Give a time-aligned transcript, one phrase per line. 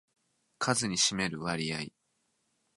[0.57, 1.81] 数に占める割合